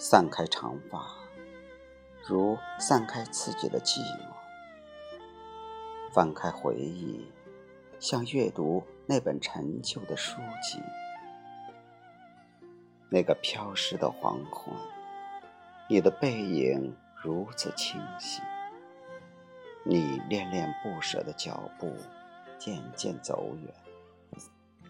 [0.00, 1.04] 散开长发，
[2.24, 4.32] 如散开自己的寂寞；
[6.12, 7.26] 翻开回忆，
[7.98, 10.80] 像阅读那本陈旧的书籍。
[13.10, 14.72] 那个飘逝的黄昏，
[15.88, 18.40] 你的背影如此清晰。
[19.82, 21.92] 你恋恋不舍的脚步
[22.56, 23.74] 渐渐走远，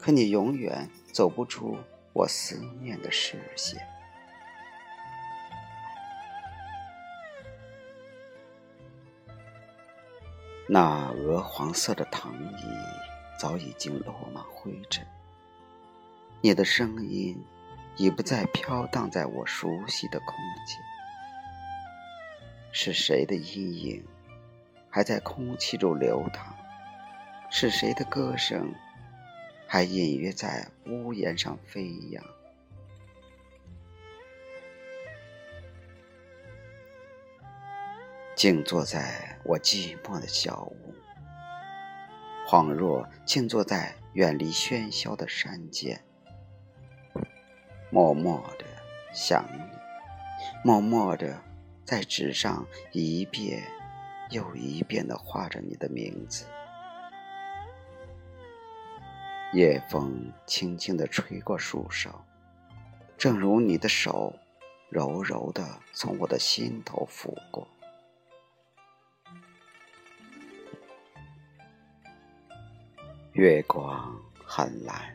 [0.00, 1.76] 可你永远走不出
[2.12, 3.86] 我思念的视线。
[10.68, 12.64] 那鹅黄色的藤椅
[13.38, 15.06] 早已经落满灰尘，
[16.40, 17.40] 你的声音
[17.96, 20.34] 已不再飘荡在我熟悉的空
[20.66, 20.76] 间。
[22.72, 24.04] 是谁的阴影
[24.90, 26.52] 还在空气中流淌？
[27.48, 28.74] 是谁的歌声
[29.68, 32.24] 还隐约在屋檐上飞扬？
[38.36, 40.94] 静坐在我寂寞的小屋，
[42.46, 46.04] 恍若静坐在远离喧嚣的山间，
[47.88, 48.66] 默默的
[49.14, 49.62] 想你，
[50.62, 51.40] 默默的
[51.82, 53.62] 在纸上一遍
[54.28, 56.44] 又一遍的画着你的名字。
[59.54, 62.22] 夜风轻轻的吹过树梢，
[63.16, 64.34] 正如你的手
[64.90, 67.66] 柔柔的从我的心头拂过。
[73.36, 75.14] 月光很蓝，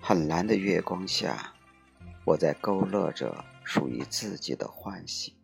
[0.00, 1.52] 很蓝的月光下，
[2.24, 5.34] 我在勾勒着属于自己的欢喜。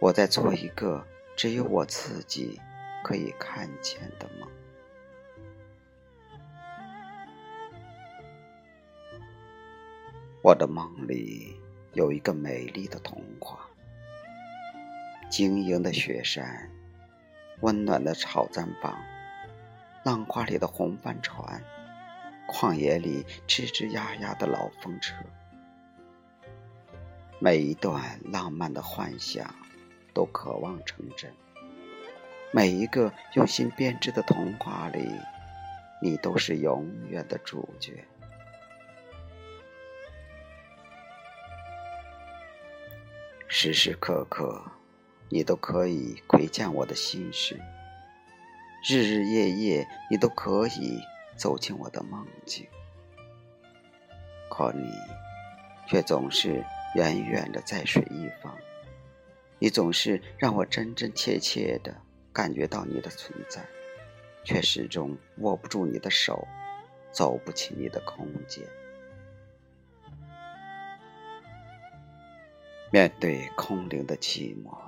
[0.00, 1.06] 我在做一个
[1.36, 2.60] 只有我自己
[3.04, 4.50] 可以看见的梦。
[10.42, 11.54] 我的梦里
[11.92, 13.60] 有一个美丽的童话：
[15.30, 16.68] 晶莹的雪山，
[17.60, 19.00] 温暖的草毡房。
[20.04, 21.62] 浪花里的红帆船，
[22.48, 25.14] 旷野里吱吱呀呀的老风车，
[27.38, 29.54] 每一段浪漫的幻想
[30.14, 31.32] 都渴望成真。
[32.50, 35.10] 每一个用心编织的童话里，
[36.00, 38.04] 你都是永远的主角。
[43.46, 44.62] 时时刻刻，
[45.28, 47.60] 你都可以窥见我的心事。
[48.86, 51.00] 日日夜夜，你都可以
[51.36, 52.66] 走进我的梦境，
[54.48, 54.88] 可你
[55.88, 58.56] 却总是远远的在水一方。
[59.58, 61.94] 你总是让我真真切切的
[62.32, 63.66] 感觉到你的存在，
[64.44, 66.46] 却始终握不住你的手，
[67.10, 68.64] 走不进你的空间。
[72.92, 74.78] 面对空灵的寂寞，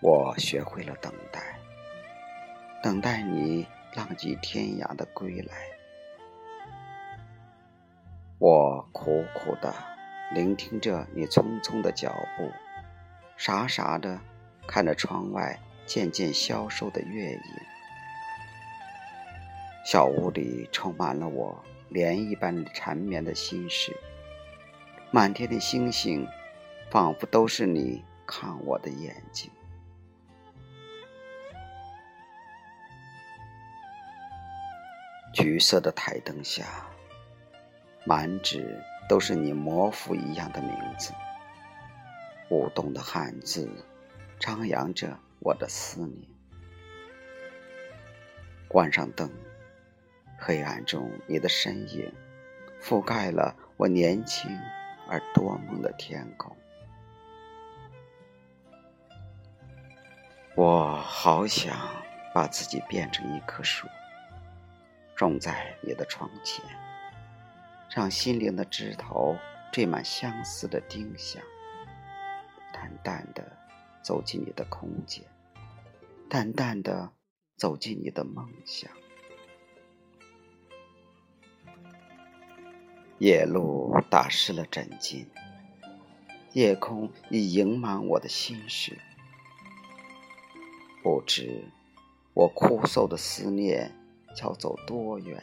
[0.00, 1.51] 我学会了等待。
[2.82, 5.54] 等待你浪迹天涯的归来，
[8.38, 9.72] 我苦苦的
[10.34, 12.50] 聆听着你匆匆的脚步，
[13.36, 14.18] 傻傻的
[14.66, 15.56] 看着窗外
[15.86, 17.40] 渐渐消瘦的月影。
[19.86, 23.96] 小屋里充满了我涟漪般缠绵的心事，
[25.12, 26.26] 满天的星星，
[26.90, 29.48] 仿佛都是你看我的眼睛。
[35.32, 36.66] 橘色的台灯下，
[38.04, 38.78] 满纸
[39.08, 41.14] 都是你模糊一样的名字。
[42.50, 43.66] 舞动的汉字，
[44.38, 46.28] 张扬着我的思念。
[48.68, 49.30] 关上灯，
[50.38, 52.12] 黑暗中你的身影，
[52.80, 54.50] 覆盖了我年轻
[55.08, 56.54] 而多梦的天空。
[60.54, 61.74] 我好想
[62.34, 63.88] 把自己变成一棵树。
[65.22, 66.64] 种在你的窗前，
[67.88, 69.36] 让心灵的枝头
[69.70, 71.40] 缀满相思的丁香。
[72.72, 73.56] 淡淡的
[74.02, 75.24] 走进你的空间，
[76.28, 77.12] 淡淡的
[77.56, 78.90] 走进你的梦想。
[83.18, 85.24] 夜路打湿了枕巾，
[86.52, 88.98] 夜空已盈满我的心事。
[91.00, 91.64] 不知
[92.34, 93.96] 我枯瘦的思念。
[94.40, 95.40] 要走多远，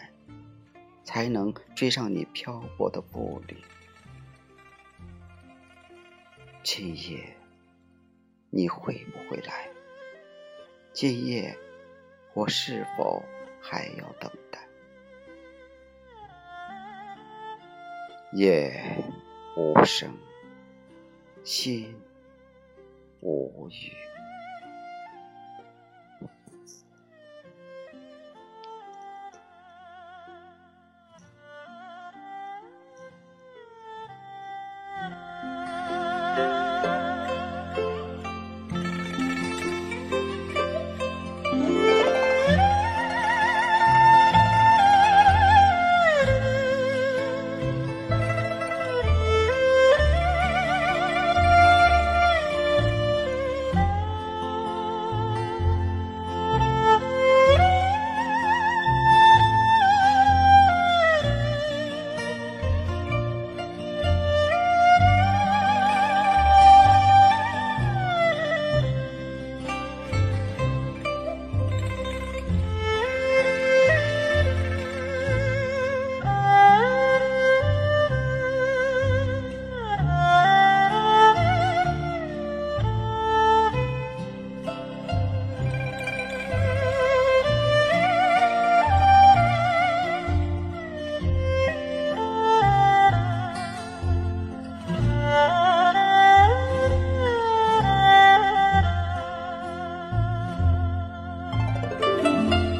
[1.03, 3.57] 才能追上你漂泊的步履？
[6.63, 7.35] 今夜
[8.49, 9.69] 你会不会来？
[10.91, 11.57] 今夜
[12.33, 13.23] 我是否
[13.61, 14.59] 还要等待？
[18.33, 18.97] 夜
[19.55, 20.13] 无声，
[21.43, 21.95] 心
[23.21, 24.08] 无语。